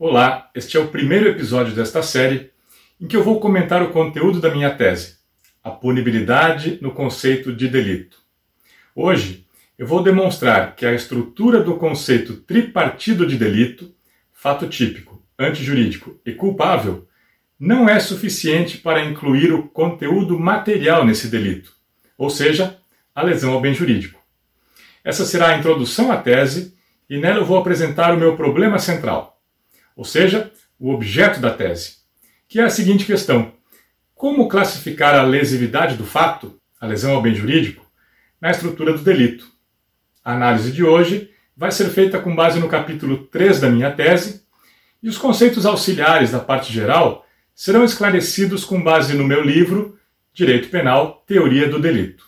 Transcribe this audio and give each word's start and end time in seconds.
Olá, 0.00 0.48
este 0.54 0.76
é 0.76 0.80
o 0.80 0.86
primeiro 0.86 1.28
episódio 1.28 1.74
desta 1.74 2.04
série 2.04 2.52
em 3.00 3.08
que 3.08 3.16
eu 3.16 3.24
vou 3.24 3.40
comentar 3.40 3.82
o 3.82 3.90
conteúdo 3.90 4.40
da 4.40 4.48
minha 4.48 4.72
tese, 4.72 5.16
a 5.60 5.72
punibilidade 5.72 6.78
no 6.80 6.92
conceito 6.92 7.52
de 7.52 7.66
delito. 7.66 8.16
Hoje 8.94 9.44
eu 9.76 9.88
vou 9.88 10.00
demonstrar 10.00 10.76
que 10.76 10.86
a 10.86 10.94
estrutura 10.94 11.60
do 11.60 11.76
conceito 11.78 12.36
tripartido 12.36 13.26
de 13.26 13.36
delito, 13.36 13.92
fato 14.32 14.68
típico, 14.68 15.20
antijurídico 15.36 16.20
e 16.24 16.32
culpável, 16.32 17.08
não 17.58 17.88
é 17.88 17.98
suficiente 17.98 18.78
para 18.78 19.04
incluir 19.04 19.52
o 19.52 19.66
conteúdo 19.66 20.38
material 20.38 21.04
nesse 21.04 21.26
delito, 21.26 21.72
ou 22.16 22.30
seja, 22.30 22.78
a 23.12 23.20
lesão 23.20 23.52
ao 23.52 23.60
bem 23.60 23.74
jurídico. 23.74 24.20
Essa 25.02 25.24
será 25.24 25.48
a 25.48 25.58
introdução 25.58 26.12
à 26.12 26.18
tese 26.18 26.72
e 27.10 27.18
nela 27.18 27.38
eu 27.38 27.44
vou 27.44 27.58
apresentar 27.58 28.14
o 28.14 28.16
meu 28.16 28.36
problema 28.36 28.78
central, 28.78 29.37
ou 29.98 30.04
seja, 30.04 30.52
o 30.78 30.92
objeto 30.94 31.40
da 31.40 31.50
tese, 31.50 31.96
que 32.48 32.60
é 32.60 32.62
a 32.62 32.70
seguinte 32.70 33.04
questão: 33.04 33.52
como 34.14 34.48
classificar 34.48 35.12
a 35.16 35.24
lesividade 35.24 35.96
do 35.96 36.04
fato, 36.04 36.56
a 36.80 36.86
lesão 36.86 37.16
ao 37.16 37.20
bem 37.20 37.34
jurídico, 37.34 37.84
na 38.40 38.52
estrutura 38.52 38.92
do 38.92 39.02
delito? 39.02 39.50
A 40.24 40.34
análise 40.34 40.70
de 40.70 40.84
hoje 40.84 41.30
vai 41.56 41.72
ser 41.72 41.88
feita 41.88 42.20
com 42.20 42.32
base 42.32 42.60
no 42.60 42.68
capítulo 42.68 43.24
3 43.26 43.60
da 43.60 43.68
minha 43.68 43.90
tese, 43.90 44.44
e 45.02 45.08
os 45.08 45.18
conceitos 45.18 45.66
auxiliares 45.66 46.30
da 46.30 46.38
parte 46.38 46.72
geral 46.72 47.26
serão 47.52 47.82
esclarecidos 47.82 48.64
com 48.64 48.80
base 48.80 49.14
no 49.14 49.24
meu 49.24 49.42
livro 49.42 49.98
Direito 50.32 50.68
Penal 50.68 51.24
Teoria 51.26 51.68
do 51.68 51.80
Delito. 51.80 52.24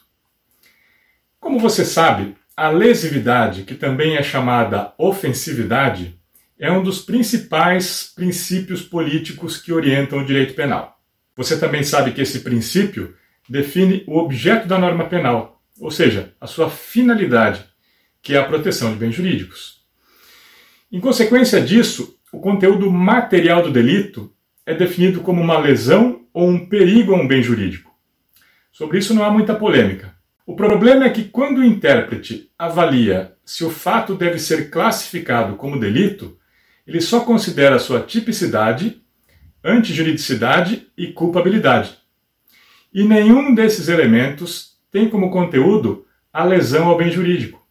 Como 1.38 1.60
você 1.60 1.84
sabe, 1.84 2.34
a 2.56 2.68
lesividade, 2.68 3.62
que 3.62 3.76
também 3.76 4.16
é 4.16 4.24
chamada 4.24 4.92
ofensividade, 4.98 6.19
é 6.60 6.70
um 6.70 6.82
dos 6.82 7.00
principais 7.00 8.12
princípios 8.14 8.82
políticos 8.82 9.56
que 9.56 9.72
orientam 9.72 10.18
o 10.18 10.26
direito 10.26 10.52
penal. 10.52 11.00
Você 11.34 11.58
também 11.58 11.82
sabe 11.82 12.12
que 12.12 12.20
esse 12.20 12.40
princípio 12.40 13.16
define 13.48 14.04
o 14.06 14.18
objeto 14.18 14.68
da 14.68 14.78
norma 14.78 15.06
penal, 15.06 15.62
ou 15.80 15.90
seja, 15.90 16.34
a 16.38 16.46
sua 16.46 16.68
finalidade, 16.68 17.64
que 18.20 18.34
é 18.34 18.38
a 18.38 18.44
proteção 18.44 18.92
de 18.92 18.98
bens 18.98 19.14
jurídicos. 19.14 19.80
Em 20.92 21.00
consequência 21.00 21.62
disso, 21.62 22.14
o 22.30 22.40
conteúdo 22.40 22.90
material 22.90 23.62
do 23.62 23.72
delito 23.72 24.30
é 24.66 24.74
definido 24.74 25.22
como 25.22 25.40
uma 25.40 25.58
lesão 25.58 26.26
ou 26.30 26.46
um 26.46 26.66
perigo 26.68 27.14
a 27.14 27.16
um 27.16 27.26
bem 27.26 27.42
jurídico. 27.42 27.90
Sobre 28.70 28.98
isso 28.98 29.14
não 29.14 29.24
há 29.24 29.30
muita 29.30 29.54
polêmica. 29.54 30.14
O 30.46 30.54
problema 30.54 31.06
é 31.06 31.10
que 31.10 31.24
quando 31.24 31.58
o 31.58 31.64
intérprete 31.64 32.50
avalia 32.58 33.32
se 33.46 33.64
o 33.64 33.70
fato 33.70 34.14
deve 34.14 34.38
ser 34.38 34.68
classificado 34.68 35.56
como 35.56 35.80
delito, 35.80 36.38
ele 36.86 37.00
só 37.00 37.20
considera 37.20 37.78
sua 37.78 38.00
tipicidade, 38.00 39.00
antijuridicidade 39.62 40.88
e 40.96 41.08
culpabilidade. 41.08 41.98
E 42.92 43.04
nenhum 43.04 43.54
desses 43.54 43.88
elementos 43.88 44.78
tem 44.90 45.08
como 45.08 45.30
conteúdo 45.30 46.06
a 46.32 46.44
lesão 46.44 46.88
ao 46.88 46.96
bem 46.96 47.10
jurídico. 47.10 47.64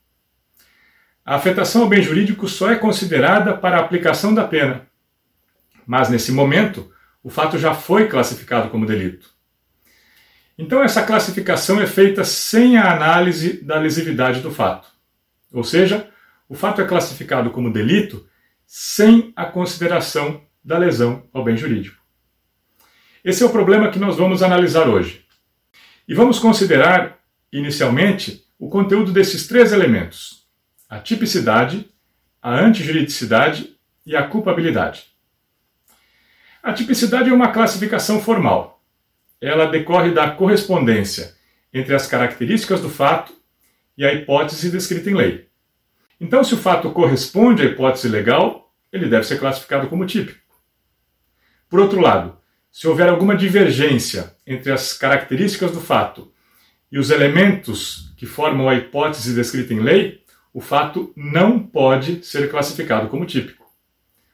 A 1.25 1.35
afetação 1.35 1.83
ao 1.83 1.89
bem 1.89 2.01
jurídico 2.01 2.47
só 2.47 2.71
é 2.71 2.75
considerada 2.75 3.55
para 3.55 3.77
a 3.77 3.81
aplicação 3.81 4.33
da 4.33 4.47
pena. 4.47 4.87
Mas 5.85 6.09
nesse 6.09 6.31
momento, 6.31 6.91
o 7.23 7.29
fato 7.29 7.57
já 7.57 7.73
foi 7.73 8.07
classificado 8.07 8.69
como 8.69 8.85
delito. 8.85 9.29
Então, 10.57 10.83
essa 10.83 11.03
classificação 11.03 11.79
é 11.79 11.87
feita 11.87 12.23
sem 12.23 12.77
a 12.77 12.93
análise 12.93 13.63
da 13.63 13.77
lesividade 13.79 14.41
do 14.41 14.51
fato. 14.51 14.87
Ou 15.53 15.63
seja, 15.63 16.09
o 16.47 16.55
fato 16.55 16.81
é 16.81 16.85
classificado 16.85 17.49
como 17.51 17.71
delito 17.71 18.27
sem 18.69 19.33
a 19.35 19.47
consideração 19.47 20.41
da 20.63 20.77
lesão 20.77 21.23
ao 21.33 21.43
bem 21.43 21.57
jurídico. 21.57 21.97
Esse 23.25 23.41
é 23.41 23.45
o 23.47 23.49
problema 23.49 23.89
que 23.89 23.97
nós 23.97 24.15
vamos 24.15 24.43
analisar 24.43 24.87
hoje. 24.87 25.25
E 26.07 26.13
vamos 26.13 26.37
considerar, 26.37 27.17
inicialmente, 27.51 28.45
o 28.59 28.69
conteúdo 28.69 29.11
desses 29.11 29.47
três 29.47 29.71
elementos: 29.71 30.45
a 30.87 30.99
tipicidade, 30.99 31.89
a 32.39 32.59
antijuridicidade 32.59 33.75
e 34.05 34.15
a 34.15 34.27
culpabilidade. 34.27 35.07
A 36.61 36.71
tipicidade 36.71 37.29
é 37.31 37.33
uma 37.33 37.51
classificação 37.51 38.21
formal 38.21 38.79
ela 39.41 39.67
decorre 39.67 40.11
da 40.11 40.29
correspondência 40.31 41.35
entre 41.73 41.95
as 41.95 42.07
características 42.07 42.81
do 42.81 42.89
fato 42.89 43.33
e 43.97 44.05
a 44.05 44.13
hipótese 44.13 44.69
descrita 44.69 45.09
em 45.09 45.15
lei. 45.15 45.47
Então, 46.19 46.43
se 46.43 46.53
o 46.53 46.57
fato 46.57 46.91
corresponde 46.91 47.61
à 47.61 47.65
hipótese 47.65 48.09
legal, 48.09 48.58
ele 48.91 49.07
deve 49.07 49.25
ser 49.25 49.39
classificado 49.39 49.87
como 49.87 50.05
típico. 50.05 50.39
Por 51.69 51.79
outro 51.79 51.99
lado, 51.99 52.37
se 52.71 52.87
houver 52.87 53.09
alguma 53.09 53.35
divergência 53.35 54.35
entre 54.45 54.71
as 54.71 54.93
características 54.93 55.71
do 55.71 55.81
fato 55.81 56.31
e 56.91 56.97
os 56.97 57.09
elementos 57.09 58.13
que 58.17 58.25
formam 58.25 58.67
a 58.67 58.75
hipótese 58.75 59.35
descrita 59.35 59.73
em 59.73 59.79
lei, 59.79 60.23
o 60.53 60.61
fato 60.61 61.13
não 61.15 61.59
pode 61.59 62.25
ser 62.25 62.49
classificado 62.49 63.07
como 63.07 63.25
típico. 63.25 63.65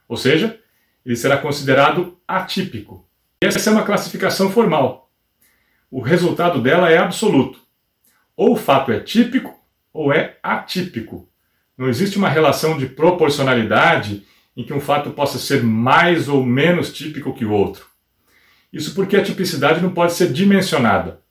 Ou 0.08 0.18
seja, 0.18 0.60
ele 1.06 1.16
será 1.16 1.38
considerado 1.38 2.18
atípico. 2.28 3.08
Essa 3.42 3.70
é 3.70 3.74
uma 3.74 3.84
classificação 3.84 4.50
formal. 4.52 5.12
O 5.92 6.02
resultado 6.02 6.62
dela 6.62 6.90
é 6.90 6.98
absoluto. 6.98 7.60
Ou 8.36 8.54
o 8.54 8.58
fato 8.58 8.92
é 8.92 9.00
típico 9.00 9.54
ou 9.94 10.12
é 10.12 10.38
atípico. 10.42 11.30
Não 11.78 11.88
existe 11.88 12.18
uma 12.18 12.30
relação 12.30 12.78
de 12.78 12.88
proporcionalidade 12.88 14.26
em 14.56 14.64
que 14.64 14.74
um 14.74 14.80
fato 14.80 15.12
possa 15.12 15.38
ser 15.38 15.64
mais 15.64 16.30
ou 16.30 16.46
menos 16.46 16.94
típico 16.94 17.34
que 17.34 17.46
o 17.46 17.52
outro. 17.52 17.86
Isso 18.72 18.94
porque 18.94 19.16
a 19.16 19.24
tipicidade 19.24 19.82
não 19.82 19.94
pode 19.94 20.14
ser 20.14 20.32
dimensionada. 20.32 21.22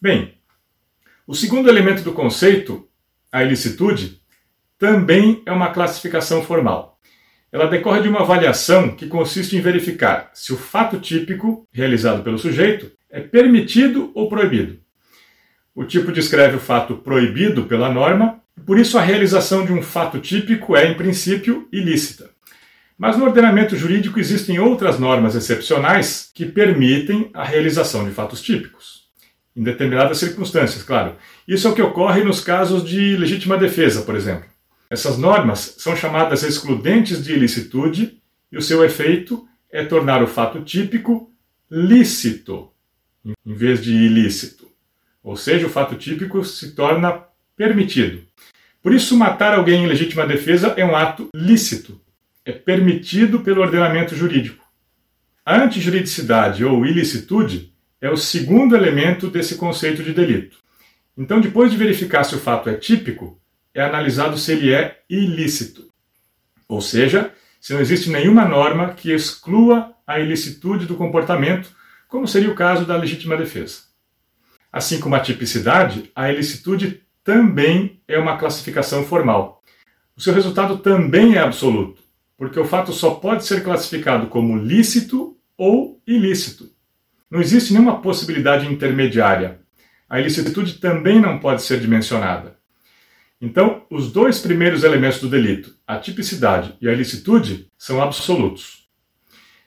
Bem, 0.00 0.34
o 1.26 1.34
segundo 1.34 1.68
elemento 1.68 2.02
do 2.02 2.12
conceito, 2.12 2.88
a 3.32 3.42
ilicitude, 3.42 4.20
também 4.78 5.42
é 5.46 5.52
uma 5.52 5.70
classificação 5.70 6.42
formal. 6.42 7.00
Ela 7.50 7.66
decorre 7.66 8.02
de 8.02 8.08
uma 8.08 8.20
avaliação 8.20 8.94
que 8.94 9.06
consiste 9.06 9.56
em 9.56 9.60
verificar 9.60 10.30
se 10.34 10.52
o 10.52 10.56
fato 10.56 11.00
típico 11.00 11.66
realizado 11.72 12.22
pelo 12.22 12.38
sujeito 12.38 12.92
é 13.10 13.20
permitido 13.20 14.10
ou 14.14 14.28
proibido. 14.28 14.78
O 15.74 15.84
tipo 15.84 16.12
descreve 16.12 16.56
o 16.56 16.60
fato 16.60 16.96
proibido 16.96 17.64
pela 17.64 17.88
norma, 17.88 18.40
por 18.64 18.78
isso 18.78 18.98
a 18.98 19.02
realização 19.02 19.64
de 19.64 19.72
um 19.72 19.82
fato 19.82 20.18
típico 20.20 20.76
é, 20.76 20.86
em 20.90 20.94
princípio, 20.94 21.68
ilícita. 21.72 22.35
Mas 22.98 23.16
no 23.16 23.24
ordenamento 23.24 23.76
jurídico 23.76 24.18
existem 24.18 24.58
outras 24.58 24.98
normas 24.98 25.34
excepcionais 25.34 26.30
que 26.32 26.46
permitem 26.46 27.30
a 27.34 27.44
realização 27.44 28.04
de 28.06 28.14
fatos 28.14 28.40
típicos, 28.40 29.08
em 29.54 29.62
determinadas 29.62 30.18
circunstâncias, 30.18 30.82
claro. 30.82 31.16
Isso 31.46 31.68
é 31.68 31.70
o 31.70 31.74
que 31.74 31.82
ocorre 31.82 32.24
nos 32.24 32.40
casos 32.40 32.88
de 32.88 33.16
legítima 33.16 33.58
defesa, 33.58 34.02
por 34.02 34.14
exemplo. 34.14 34.48
Essas 34.88 35.18
normas 35.18 35.74
são 35.78 35.94
chamadas 35.94 36.42
excludentes 36.42 37.22
de 37.22 37.32
ilicitude 37.32 38.18
e 38.50 38.56
o 38.56 38.62
seu 38.62 38.82
efeito 38.84 39.46
é 39.70 39.84
tornar 39.84 40.22
o 40.22 40.26
fato 40.26 40.62
típico 40.62 41.30
lícito 41.70 42.70
em 43.44 43.54
vez 43.54 43.82
de 43.82 43.92
ilícito. 43.92 44.66
Ou 45.22 45.36
seja, 45.36 45.66
o 45.66 45.70
fato 45.70 45.96
típico 45.96 46.44
se 46.44 46.72
torna 46.72 47.24
permitido. 47.56 48.22
Por 48.82 48.94
isso, 48.94 49.16
matar 49.16 49.54
alguém 49.54 49.82
em 49.82 49.86
legítima 49.86 50.26
defesa 50.26 50.74
é 50.76 50.84
um 50.84 50.94
ato 50.94 51.28
lícito, 51.34 52.00
é 52.46 52.52
permitido 52.52 53.40
pelo 53.40 53.60
ordenamento 53.60 54.14
jurídico. 54.14 54.64
A 55.44 55.56
antijuridicidade 55.64 56.64
ou 56.64 56.86
ilicitude 56.86 57.74
é 58.00 58.08
o 58.08 58.16
segundo 58.16 58.76
elemento 58.76 59.28
desse 59.28 59.56
conceito 59.56 60.00
de 60.02 60.14
delito. 60.14 60.58
Então, 61.18 61.40
depois 61.40 61.72
de 61.72 61.76
verificar 61.76 62.22
se 62.22 62.36
o 62.36 62.38
fato 62.38 62.70
é 62.70 62.74
típico, 62.74 63.40
é 63.74 63.82
analisado 63.82 64.38
se 64.38 64.52
ele 64.52 64.72
é 64.72 65.00
ilícito. 65.10 65.90
Ou 66.68 66.80
seja, 66.80 67.32
se 67.60 67.72
não 67.72 67.80
existe 67.80 68.10
nenhuma 68.10 68.44
norma 68.44 68.94
que 68.94 69.12
exclua 69.12 69.92
a 70.06 70.20
ilicitude 70.20 70.86
do 70.86 70.94
comportamento, 70.94 71.74
como 72.06 72.28
seria 72.28 72.50
o 72.50 72.54
caso 72.54 72.84
da 72.84 72.96
legítima 72.96 73.36
defesa. 73.36 73.80
Assim 74.72 75.00
como 75.00 75.16
a 75.16 75.20
tipicidade, 75.20 76.12
a 76.14 76.30
ilicitude 76.30 77.02
também 77.24 78.00
é 78.06 78.16
uma 78.18 78.36
classificação 78.36 79.04
formal. 79.04 79.62
O 80.16 80.20
seu 80.20 80.32
resultado 80.32 80.78
também 80.78 81.34
é 81.34 81.40
absoluto, 81.40 82.05
porque 82.36 82.60
o 82.60 82.64
fato 82.64 82.92
só 82.92 83.10
pode 83.14 83.44
ser 83.44 83.62
classificado 83.62 84.26
como 84.26 84.56
lícito 84.56 85.36
ou 85.56 86.00
ilícito. 86.06 86.70
Não 87.30 87.40
existe 87.40 87.72
nenhuma 87.72 88.00
possibilidade 88.00 88.66
intermediária. 88.66 89.60
A 90.08 90.20
ilicitude 90.20 90.74
também 90.74 91.20
não 91.20 91.38
pode 91.38 91.62
ser 91.62 91.80
dimensionada. 91.80 92.56
Então, 93.40 93.82
os 93.90 94.12
dois 94.12 94.38
primeiros 94.40 94.84
elementos 94.84 95.20
do 95.20 95.28
delito, 95.28 95.74
a 95.86 95.98
tipicidade 95.98 96.74
e 96.80 96.88
a 96.88 96.92
ilicitude, 96.92 97.68
são 97.76 98.00
absolutos. 98.00 98.86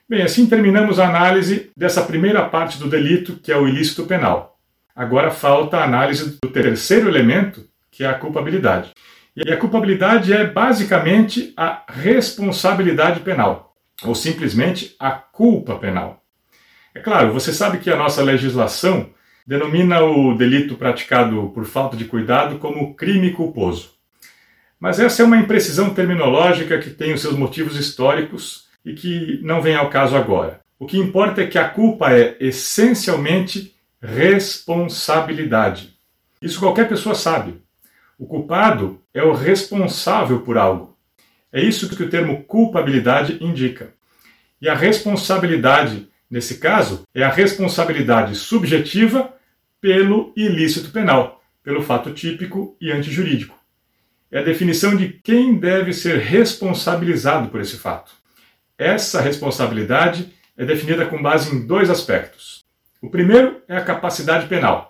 Bem, 0.08 0.22
assim 0.22 0.46
terminamos 0.46 0.98
a 0.98 1.08
análise 1.08 1.70
dessa 1.76 2.02
primeira 2.02 2.48
parte 2.48 2.78
do 2.78 2.88
delito, 2.88 3.36
que 3.36 3.52
é 3.52 3.56
o 3.56 3.68
ilícito 3.68 4.06
penal. 4.06 4.58
Agora 4.94 5.30
falta 5.30 5.76
a 5.76 5.84
análise 5.84 6.38
do 6.42 6.50
terceiro 6.50 7.08
elemento, 7.08 7.64
que 7.90 8.02
é 8.02 8.08
a 8.08 8.14
culpabilidade. 8.14 8.92
E 9.36 9.52
a 9.52 9.56
culpabilidade 9.56 10.32
é 10.32 10.44
basicamente 10.44 11.52
a 11.56 11.84
responsabilidade 11.88 13.20
penal. 13.20 13.68
ou 14.02 14.14
simplesmente 14.14 14.96
a 14.98 15.10
culpa 15.10 15.76
penal. 15.76 16.24
É 16.94 17.00
claro, 17.00 17.32
você 17.32 17.52
sabe 17.52 17.78
que 17.78 17.90
a 17.90 17.96
nossa 17.96 18.22
legislação 18.22 19.10
denomina 19.46 20.02
o 20.02 20.34
delito 20.34 20.74
praticado 20.74 21.50
por 21.54 21.64
falta 21.64 21.96
de 21.96 22.06
cuidado 22.06 22.58
como 22.58 22.94
crime 22.94 23.30
culposo. 23.32 23.90
Mas 24.78 24.98
essa 24.98 25.22
é 25.22 25.24
uma 25.24 25.36
imprecisão 25.36 25.90
terminológica 25.92 26.78
que 26.78 26.90
tem 26.90 27.12
os 27.12 27.20
seus 27.20 27.36
motivos 27.36 27.76
históricos 27.76 28.68
e 28.84 28.94
que 28.94 29.38
não 29.42 29.60
vem 29.60 29.74
ao 29.74 29.90
caso 29.90 30.16
agora. 30.16 30.60
O 30.78 30.86
que 30.86 30.98
importa 30.98 31.42
é 31.42 31.46
que 31.46 31.58
a 31.58 31.68
culpa 31.68 32.10
é 32.12 32.36
essencialmente 32.40 33.74
responsabilidade. 34.00 35.94
Isso 36.40 36.58
qualquer 36.58 36.88
pessoa 36.88 37.14
sabe. 37.14 37.60
O 38.20 38.26
culpado 38.26 39.00
é 39.14 39.22
o 39.22 39.32
responsável 39.32 40.42
por 40.42 40.58
algo. 40.58 40.94
É 41.50 41.58
isso 41.58 41.88
que 41.88 42.02
o 42.02 42.10
termo 42.10 42.44
culpabilidade 42.44 43.38
indica. 43.40 43.94
E 44.60 44.68
a 44.68 44.74
responsabilidade, 44.74 46.06
nesse 46.30 46.58
caso, 46.58 47.08
é 47.14 47.22
a 47.24 47.30
responsabilidade 47.30 48.34
subjetiva 48.34 49.32
pelo 49.80 50.34
ilícito 50.36 50.90
penal, 50.90 51.42
pelo 51.64 51.82
fato 51.82 52.12
típico 52.12 52.76
e 52.78 52.92
antijurídico. 52.92 53.58
É 54.30 54.40
a 54.40 54.44
definição 54.44 54.94
de 54.94 55.08
quem 55.24 55.56
deve 55.58 55.94
ser 55.94 56.18
responsabilizado 56.18 57.48
por 57.48 57.62
esse 57.62 57.78
fato. 57.78 58.12
Essa 58.76 59.22
responsabilidade 59.22 60.30
é 60.58 60.66
definida 60.66 61.06
com 61.06 61.22
base 61.22 61.56
em 61.56 61.66
dois 61.66 61.88
aspectos. 61.88 62.62
O 63.00 63.08
primeiro 63.08 63.62
é 63.66 63.78
a 63.78 63.84
capacidade 63.84 64.46
penal, 64.46 64.89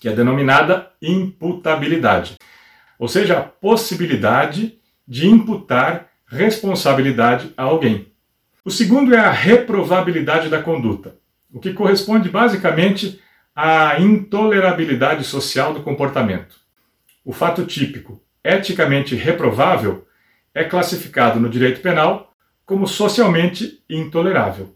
que 0.00 0.08
é 0.08 0.12
denominada 0.12 0.90
imputabilidade, 1.00 2.36
ou 2.98 3.08
seja, 3.08 3.38
a 3.38 3.42
possibilidade 3.42 4.78
de 5.06 5.26
imputar 5.26 6.08
responsabilidade 6.26 7.52
a 7.56 7.62
alguém. 7.62 8.12
O 8.64 8.70
segundo 8.70 9.14
é 9.14 9.18
a 9.18 9.30
reprovabilidade 9.30 10.48
da 10.48 10.60
conduta, 10.60 11.16
o 11.52 11.60
que 11.60 11.72
corresponde 11.72 12.28
basicamente 12.28 13.20
à 13.54 13.98
intolerabilidade 13.98 15.24
social 15.24 15.72
do 15.72 15.82
comportamento. 15.82 16.56
O 17.24 17.32
fato 17.32 17.64
típico, 17.64 18.20
eticamente 18.44 19.14
reprovável, 19.14 20.06
é 20.54 20.64
classificado 20.64 21.40
no 21.40 21.48
direito 21.48 21.80
penal 21.80 22.34
como 22.64 22.86
socialmente 22.86 23.82
intolerável. 23.88 24.75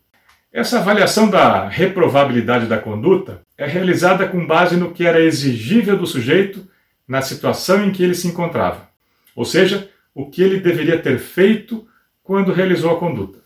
Essa 0.53 0.81
avaliação 0.81 1.31
da 1.31 1.69
reprovabilidade 1.69 2.67
da 2.67 2.77
conduta 2.77 3.43
é 3.57 3.67
realizada 3.67 4.27
com 4.27 4.45
base 4.45 4.77
no 4.77 4.91
que 4.91 5.07
era 5.07 5.21
exigível 5.21 5.97
do 5.97 6.09
sujeito 6.09 6.67
na 7.07 7.23
situação 7.23 7.85
em 7.85 7.93
que 7.93 8.03
ele 8.03 8.17
se 8.17 8.27
encontrava, 8.27 8.89
ou 9.37 9.45
seja, 9.45 9.89
o 10.13 10.29
que 10.29 10.43
ele 10.43 10.59
deveria 10.59 10.99
ter 10.99 11.21
feito 11.21 11.87
quando 12.25 12.53
realizou 12.53 12.91
a 12.91 12.99
conduta. 12.99 13.39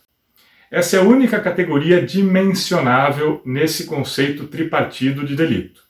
Essa 0.71 0.97
é 0.97 0.99
a 0.99 1.03
única 1.03 1.39
categoria 1.39 2.01
dimensionável 2.01 3.39
nesse 3.45 3.85
conceito 3.85 4.47
tripartido 4.47 5.23
de 5.23 5.35
delito. 5.35 5.83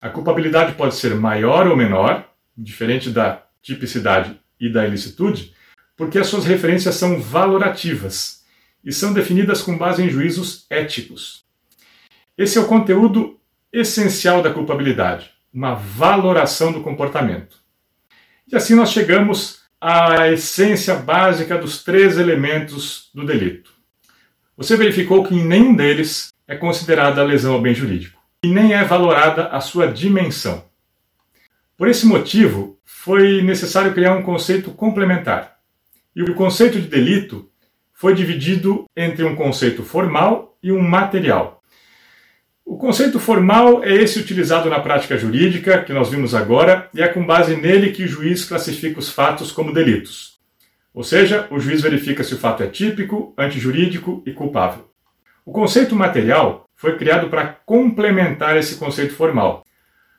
A 0.00 0.08
culpabilidade 0.08 0.72
pode 0.72 0.96
ser 0.96 1.14
maior 1.14 1.68
ou 1.68 1.76
menor, 1.76 2.28
diferente 2.56 3.10
da 3.10 3.44
tipicidade 3.62 4.36
e 4.60 4.68
da 4.68 4.84
ilicitude, 4.84 5.54
porque 5.96 6.18
as 6.18 6.26
suas 6.26 6.44
referências 6.44 6.96
são 6.96 7.20
valorativas 7.20 8.37
e 8.84 8.92
são 8.92 9.12
definidas 9.12 9.62
com 9.62 9.76
base 9.76 10.02
em 10.02 10.08
juízos 10.08 10.66
éticos. 10.70 11.44
Esse 12.36 12.58
é 12.58 12.60
o 12.60 12.66
conteúdo 12.66 13.38
essencial 13.72 14.42
da 14.42 14.52
culpabilidade, 14.52 15.30
uma 15.52 15.74
valoração 15.74 16.72
do 16.72 16.82
comportamento. 16.82 17.56
E 18.50 18.56
assim 18.56 18.74
nós 18.74 18.90
chegamos 18.90 19.62
à 19.80 20.28
essência 20.28 20.94
básica 20.94 21.58
dos 21.58 21.84
três 21.84 22.16
elementos 22.16 23.10
do 23.14 23.24
delito. 23.24 23.72
Você 24.56 24.76
verificou 24.76 25.24
que 25.24 25.34
em 25.34 25.44
nenhum 25.44 25.74
deles 25.74 26.32
é 26.46 26.56
considerada 26.56 27.20
a 27.20 27.24
lesão 27.24 27.54
ao 27.54 27.60
bem 27.60 27.74
jurídico 27.74 28.20
e 28.42 28.48
nem 28.48 28.72
é 28.72 28.84
valorada 28.84 29.48
a 29.48 29.60
sua 29.60 29.86
dimensão. 29.86 30.64
Por 31.76 31.88
esse 31.88 32.06
motivo, 32.06 32.78
foi 32.84 33.42
necessário 33.42 33.94
criar 33.94 34.16
um 34.16 34.22
conceito 34.22 34.72
complementar. 34.72 35.58
E 36.14 36.22
o 36.22 36.34
conceito 36.34 36.80
de 36.80 36.88
delito 36.88 37.47
foi 37.98 38.14
dividido 38.14 38.84
entre 38.96 39.24
um 39.24 39.34
conceito 39.34 39.82
formal 39.82 40.56
e 40.62 40.70
um 40.70 40.80
material. 40.80 41.60
O 42.64 42.78
conceito 42.78 43.18
formal 43.18 43.82
é 43.82 43.92
esse 43.92 44.20
utilizado 44.20 44.70
na 44.70 44.78
prática 44.78 45.18
jurídica, 45.18 45.82
que 45.82 45.92
nós 45.92 46.08
vimos 46.08 46.32
agora, 46.32 46.88
e 46.94 47.02
é 47.02 47.08
com 47.08 47.26
base 47.26 47.56
nele 47.56 47.90
que 47.90 48.04
o 48.04 48.06
juiz 48.06 48.44
classifica 48.44 49.00
os 49.00 49.10
fatos 49.10 49.50
como 49.50 49.72
delitos. 49.72 50.38
Ou 50.94 51.02
seja, 51.02 51.48
o 51.50 51.58
juiz 51.58 51.82
verifica 51.82 52.22
se 52.22 52.34
o 52.34 52.38
fato 52.38 52.62
é 52.62 52.68
típico, 52.68 53.34
antijurídico 53.36 54.22
e 54.24 54.32
culpável. 54.32 54.88
O 55.44 55.50
conceito 55.50 55.96
material 55.96 56.70
foi 56.76 56.96
criado 56.96 57.28
para 57.28 57.48
complementar 57.66 58.56
esse 58.56 58.76
conceito 58.76 59.14
formal. 59.14 59.64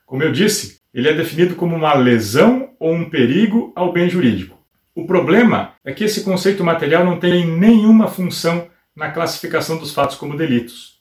Como 0.04 0.22
eu 0.22 0.30
disse, 0.30 0.82
ele 0.92 1.08
é 1.08 1.14
definido 1.14 1.54
como 1.54 1.76
uma 1.76 1.94
lesão 1.94 2.74
ou 2.78 2.92
um 2.92 3.08
perigo 3.08 3.72
ao 3.74 3.90
bem 3.90 4.10
jurídico. 4.10 4.59
O 5.00 5.06
problema 5.06 5.72
é 5.82 5.94
que 5.94 6.04
esse 6.04 6.22
conceito 6.22 6.62
material 6.62 7.06
não 7.06 7.18
tem 7.18 7.46
nenhuma 7.46 8.06
função 8.06 8.68
na 8.94 9.10
classificação 9.10 9.78
dos 9.78 9.94
fatos 9.94 10.14
como 10.14 10.36
delitos. 10.36 11.00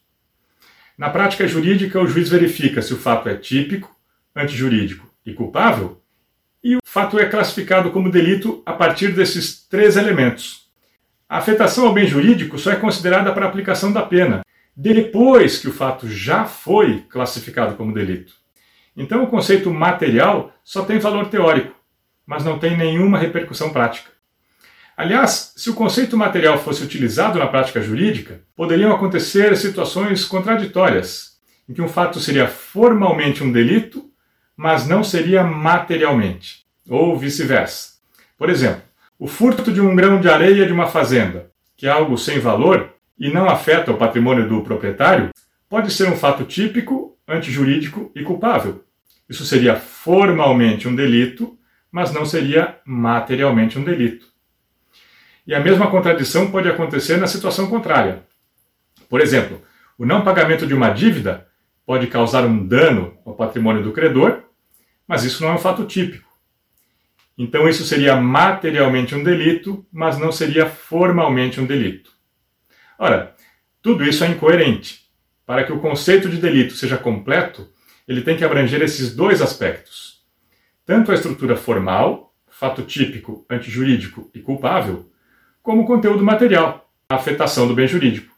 Na 0.98 1.10
prática 1.10 1.46
jurídica, 1.46 2.00
o 2.00 2.08
juiz 2.08 2.30
verifica 2.30 2.82
se 2.82 2.94
o 2.94 2.98
fato 2.98 3.28
é 3.28 3.36
típico, 3.36 3.94
antijurídico 4.34 5.06
e 5.26 5.34
culpável 5.34 6.02
e 6.64 6.78
o 6.78 6.80
fato 6.86 7.20
é 7.20 7.26
classificado 7.26 7.92
como 7.92 8.10
delito 8.10 8.64
a 8.66 8.72
partir 8.72 9.12
desses 9.14 9.68
três 9.68 9.98
elementos. 9.98 10.70
A 11.28 11.40
afetação 11.40 11.86
ao 11.86 11.94
bem 11.94 12.08
jurídico 12.08 12.58
só 12.58 12.72
é 12.72 12.78
considerada 12.78 13.34
para 13.34 13.48
aplicação 13.48 13.92
da 13.92 14.04
pena, 14.04 14.46
depois 14.74 15.58
que 15.58 15.68
o 15.68 15.74
fato 15.74 16.08
já 16.08 16.46
foi 16.46 17.04
classificado 17.10 17.76
como 17.76 17.94
delito. 17.94 18.34
Então, 18.96 19.26
o 19.26 19.28
conceito 19.28 19.70
material 19.70 20.54
só 20.64 20.86
tem 20.86 21.00
valor 21.00 21.28
teórico, 21.28 21.79
mas 22.30 22.46
não 22.46 22.60
tem 22.60 22.78
nenhuma 22.78 23.18
repercussão 23.18 23.72
prática. 23.72 24.12
Aliás, 24.96 25.52
se 25.58 25.72
o 25.72 25.74
conceito 25.74 26.16
material 26.16 26.60
fosse 26.60 26.84
utilizado 26.84 27.40
na 27.40 27.48
prática 27.48 27.82
jurídica, 27.82 28.42
poderiam 28.56 28.94
acontecer 28.94 29.58
situações 29.58 30.26
contraditórias, 30.26 31.40
em 31.68 31.74
que 31.74 31.82
um 31.82 31.88
fato 31.88 32.20
seria 32.20 32.48
formalmente 32.48 33.44
um 33.44 33.52
delito 33.52 34.08
mas 34.62 34.86
não 34.86 35.06
seria 35.06 35.42
materialmente, 35.42 36.66
ou 36.90 37.18
vice-versa. 37.18 37.94
Por 38.38 38.50
exemplo, 38.50 38.82
o 39.18 39.26
furto 39.26 39.72
de 39.72 39.80
um 39.80 39.96
grão 39.96 40.20
de 40.20 40.28
areia 40.28 40.66
de 40.66 40.74
uma 40.74 40.86
fazenda, 40.86 41.50
que 41.78 41.88
é 41.88 41.90
algo 41.90 42.18
sem 42.18 42.40
valor 42.40 42.94
e 43.18 43.32
não 43.32 43.50
afeta 43.50 43.90
o 43.90 43.98
patrimônio 43.98 44.50
do 44.50 44.62
proprietário, 44.62 45.30
pode 45.70 45.94
ser 45.94 46.10
um 46.10 46.18
fato 46.18 46.44
típico, 46.44 47.18
antijurídico 47.26 48.12
e 48.14 48.22
culpável. 48.22 48.84
Isso 49.30 49.46
seria 49.46 49.78
formalmente 49.78 50.90
um 50.90 50.96
delito, 50.96 51.58
mas 51.92 52.12
não 52.12 52.26
seria 52.26 52.80
materialmente 52.86 53.78
um 53.78 53.84
delito. 53.84 54.28
E 55.46 55.56
a 55.56 55.60
mesma 55.60 55.90
contradição 55.90 56.52
pode 56.52 56.70
acontecer 56.70 57.18
na 57.18 57.28
situação 57.28 57.70
contrária. 57.70 58.24
Por 59.10 59.20
exemplo, 59.22 59.62
o 59.98 60.06
não 60.06 60.24
pagamento 60.24 60.68
de 60.68 60.74
uma 60.74 60.90
dívida 60.90 61.48
pode 61.86 62.08
causar 62.08 62.46
um 62.46 62.66
dano 62.66 63.18
ao 63.26 63.34
patrimônio 63.34 63.84
do 63.84 63.92
credor, 63.92 64.44
mas 65.08 65.24
isso 65.24 65.44
não 65.44 65.50
é 65.50 65.56
um 65.56 65.60
fato 65.60 65.86
típico. 65.86 66.30
Então, 67.36 67.68
isso 67.68 67.86
seria 67.86 68.16
materialmente 68.16 69.16
um 69.16 69.24
delito, 69.24 69.86
mas 69.92 70.18
não 70.18 70.32
seria 70.32 70.68
formalmente 70.68 71.60
um 71.60 71.66
delito. 71.66 72.12
Ora, 73.00 73.34
tudo 73.82 74.04
isso 74.04 74.24
é 74.24 74.28
incoerente. 74.28 75.06
Para 75.46 75.64
que 75.64 75.72
o 75.72 75.80
conceito 75.80 76.30
de 76.30 76.38
delito 76.38 76.74
seja 76.74 76.98
completo, 76.98 77.68
ele 78.08 78.22
tem 78.22 78.38
que 78.38 78.44
abranger 78.44 78.82
esses 78.82 79.16
dois 79.16 79.42
aspectos: 79.42 80.09
tanto 80.90 81.12
a 81.12 81.14
estrutura 81.14 81.56
formal, 81.56 82.34
fato 82.48 82.82
típico, 82.82 83.46
antijurídico 83.48 84.28
e 84.34 84.40
culpável, 84.40 85.08
como 85.62 85.84
o 85.84 85.86
conteúdo 85.86 86.24
material, 86.24 86.92
a 87.08 87.14
afetação 87.14 87.68
do 87.68 87.76
bem 87.76 87.88
jurídico. 87.88 88.36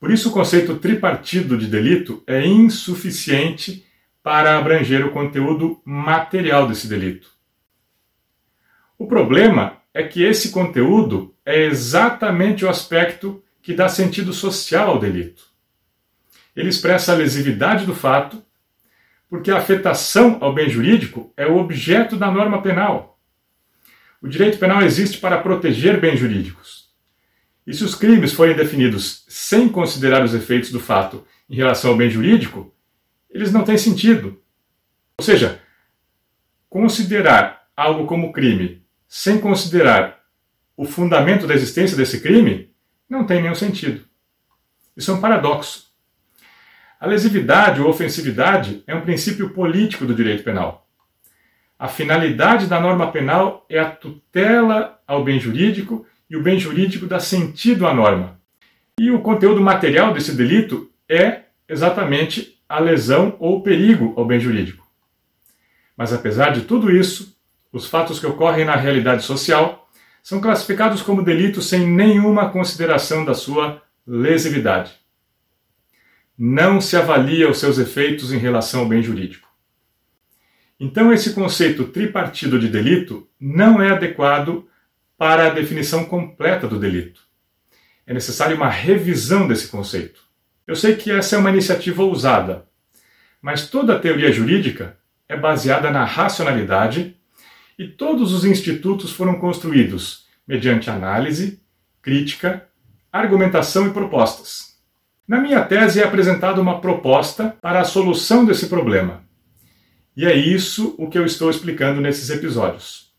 Por 0.00 0.10
isso, 0.10 0.30
o 0.30 0.32
conceito 0.32 0.74
tripartido 0.78 1.56
de 1.56 1.68
delito 1.68 2.20
é 2.26 2.44
insuficiente 2.44 3.86
para 4.24 4.58
abranger 4.58 5.06
o 5.06 5.12
conteúdo 5.12 5.80
material 5.84 6.66
desse 6.66 6.88
delito. 6.88 7.30
O 8.98 9.06
problema 9.06 9.76
é 9.94 10.02
que 10.02 10.24
esse 10.24 10.50
conteúdo 10.50 11.32
é 11.46 11.66
exatamente 11.66 12.64
o 12.64 12.68
aspecto 12.68 13.40
que 13.62 13.72
dá 13.72 13.88
sentido 13.88 14.32
social 14.32 14.90
ao 14.90 14.98
delito. 14.98 15.44
Ele 16.56 16.70
expressa 16.70 17.12
a 17.12 17.16
lesividade 17.16 17.86
do 17.86 17.94
fato, 17.94 18.44
porque 19.32 19.50
a 19.50 19.56
afetação 19.56 20.36
ao 20.42 20.52
bem 20.52 20.68
jurídico 20.68 21.32
é 21.38 21.46
o 21.46 21.56
objeto 21.56 22.16
da 22.18 22.30
norma 22.30 22.60
penal. 22.60 23.18
O 24.20 24.28
direito 24.28 24.58
penal 24.58 24.82
existe 24.82 25.16
para 25.16 25.40
proteger 25.40 25.98
bens 25.98 26.20
jurídicos. 26.20 26.90
E 27.66 27.72
se 27.72 27.82
os 27.82 27.94
crimes 27.94 28.34
forem 28.34 28.54
definidos 28.54 29.24
sem 29.30 29.70
considerar 29.70 30.22
os 30.22 30.34
efeitos 30.34 30.70
do 30.70 30.78
fato 30.78 31.26
em 31.48 31.56
relação 31.56 31.92
ao 31.92 31.96
bem 31.96 32.10
jurídico, 32.10 32.74
eles 33.30 33.50
não 33.50 33.64
têm 33.64 33.78
sentido. 33.78 34.38
Ou 35.16 35.24
seja, 35.24 35.62
considerar 36.68 37.68
algo 37.74 38.04
como 38.04 38.34
crime 38.34 38.84
sem 39.08 39.40
considerar 39.40 40.26
o 40.76 40.84
fundamento 40.84 41.46
da 41.46 41.54
existência 41.54 41.96
desse 41.96 42.20
crime 42.20 42.70
não 43.08 43.24
tem 43.24 43.40
nenhum 43.40 43.54
sentido. 43.54 44.04
Isso 44.94 45.10
é 45.10 45.14
um 45.14 45.22
paradoxo. 45.22 45.90
A 47.02 47.06
lesividade 47.08 47.80
ou 47.80 47.88
ofensividade 47.88 48.84
é 48.86 48.94
um 48.94 49.00
princípio 49.00 49.50
político 49.50 50.06
do 50.06 50.14
direito 50.14 50.44
penal. 50.44 50.86
A 51.76 51.88
finalidade 51.88 52.68
da 52.68 52.78
norma 52.78 53.10
penal 53.10 53.66
é 53.68 53.80
a 53.80 53.90
tutela 53.90 55.00
ao 55.04 55.24
bem 55.24 55.40
jurídico 55.40 56.06
e 56.30 56.36
o 56.36 56.42
bem 56.44 56.60
jurídico 56.60 57.04
dá 57.04 57.18
sentido 57.18 57.88
à 57.88 57.92
norma. 57.92 58.40
E 59.00 59.10
o 59.10 59.18
conteúdo 59.18 59.60
material 59.60 60.14
desse 60.14 60.32
delito 60.32 60.92
é 61.08 61.40
exatamente 61.68 62.62
a 62.68 62.78
lesão 62.78 63.34
ou 63.40 63.64
perigo 63.64 64.14
ao 64.16 64.24
bem 64.24 64.38
jurídico. 64.38 64.86
Mas 65.96 66.12
apesar 66.12 66.50
de 66.50 66.60
tudo 66.60 66.88
isso, 66.88 67.36
os 67.72 67.88
fatos 67.88 68.20
que 68.20 68.26
ocorrem 68.26 68.64
na 68.64 68.76
realidade 68.76 69.24
social 69.24 69.88
são 70.22 70.40
classificados 70.40 71.02
como 71.02 71.24
delitos 71.24 71.68
sem 71.68 71.84
nenhuma 71.84 72.50
consideração 72.50 73.24
da 73.24 73.34
sua 73.34 73.82
lesividade. 74.06 75.01
Não 76.36 76.80
se 76.80 76.96
avalia 76.96 77.48
os 77.50 77.58
seus 77.58 77.78
efeitos 77.78 78.32
em 78.32 78.38
relação 78.38 78.80
ao 78.80 78.88
bem 78.88 79.02
jurídico. 79.02 79.48
Então, 80.80 81.12
esse 81.12 81.32
conceito 81.32 81.84
tripartido 81.84 82.58
de 82.58 82.68
delito 82.68 83.28
não 83.38 83.80
é 83.80 83.90
adequado 83.90 84.68
para 85.16 85.46
a 85.46 85.50
definição 85.50 86.04
completa 86.04 86.66
do 86.66 86.78
delito. 86.78 87.20
É 88.04 88.12
necessária 88.12 88.56
uma 88.56 88.68
revisão 88.68 89.46
desse 89.46 89.68
conceito. 89.68 90.20
Eu 90.66 90.74
sei 90.74 90.96
que 90.96 91.10
essa 91.10 91.36
é 91.36 91.38
uma 91.38 91.50
iniciativa 91.50 92.02
ousada, 92.02 92.66
mas 93.40 93.68
toda 93.68 93.94
a 93.94 93.98
teoria 93.98 94.32
jurídica 94.32 94.98
é 95.28 95.36
baseada 95.36 95.90
na 95.90 96.04
racionalidade 96.04 97.16
e 97.78 97.86
todos 97.86 98.32
os 98.32 98.44
institutos 98.44 99.12
foram 99.12 99.38
construídos 99.38 100.26
mediante 100.46 100.90
análise, 100.90 101.60
crítica, 102.00 102.66
argumentação 103.12 103.86
e 103.86 103.92
propostas. 103.92 104.71
Na 105.26 105.40
minha 105.40 105.64
tese 105.64 106.00
é 106.00 106.04
apresentada 106.04 106.60
uma 106.60 106.80
proposta 106.80 107.56
para 107.60 107.80
a 107.80 107.84
solução 107.84 108.44
desse 108.44 108.66
problema. 108.66 109.22
E 110.16 110.26
é 110.26 110.34
isso 110.36 110.94
o 110.98 111.08
que 111.08 111.16
eu 111.16 111.24
estou 111.24 111.48
explicando 111.48 112.00
nesses 112.00 112.28
episódios. 112.28 113.12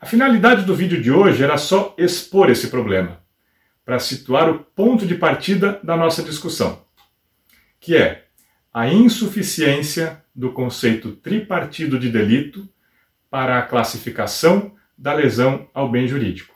A 0.00 0.06
finalidade 0.06 0.64
do 0.64 0.74
vídeo 0.74 1.00
de 1.00 1.10
hoje 1.10 1.42
era 1.42 1.56
só 1.56 1.94
expor 1.98 2.50
esse 2.50 2.68
problema, 2.68 3.20
para 3.84 3.98
situar 3.98 4.50
o 4.50 4.58
ponto 4.58 5.06
de 5.06 5.14
partida 5.14 5.78
da 5.84 5.96
nossa 5.96 6.22
discussão, 6.22 6.82
que 7.78 7.96
é 7.96 8.24
a 8.72 8.88
insuficiência 8.88 10.22
do 10.34 10.52
conceito 10.52 11.12
tripartido 11.12 11.98
de 11.98 12.10
delito 12.10 12.68
para 13.30 13.58
a 13.58 13.62
classificação 13.62 14.74
da 14.96 15.12
lesão 15.12 15.68
ao 15.72 15.90
bem 15.90 16.08
jurídico. 16.08 16.54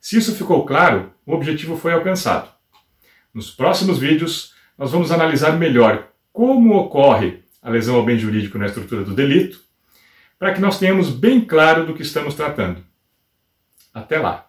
Se 0.00 0.16
isso 0.16 0.34
ficou 0.34 0.64
claro, 0.64 1.12
o 1.26 1.34
objetivo 1.34 1.76
foi 1.76 1.92
alcançado. 1.92 2.57
Nos 3.38 3.52
próximos 3.52 4.00
vídeos, 4.00 4.52
nós 4.76 4.90
vamos 4.90 5.12
analisar 5.12 5.52
melhor 5.52 6.08
como 6.32 6.74
ocorre 6.74 7.44
a 7.62 7.70
lesão 7.70 7.94
ao 7.94 8.04
bem 8.04 8.18
jurídico 8.18 8.58
na 8.58 8.66
estrutura 8.66 9.04
do 9.04 9.14
delito, 9.14 9.60
para 10.36 10.52
que 10.52 10.60
nós 10.60 10.76
tenhamos 10.76 11.08
bem 11.08 11.44
claro 11.44 11.86
do 11.86 11.94
que 11.94 12.02
estamos 12.02 12.34
tratando. 12.34 12.82
Até 13.94 14.18
lá! 14.18 14.47